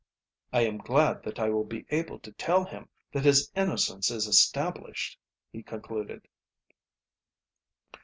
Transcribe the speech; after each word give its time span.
"I 0.51 0.61
am 0.61 0.79
glad 0.79 1.21
that 1.21 1.37
I 1.37 1.51
will 1.51 1.63
be 1.63 1.85
able 1.91 2.17
to 2.21 2.31
tell 2.31 2.63
him 2.65 2.89
that 3.11 3.23
his 3.23 3.51
innocence 3.55 4.09
is 4.09 4.25
established," 4.25 5.19
he 5.51 5.61
concluded. 5.61 6.27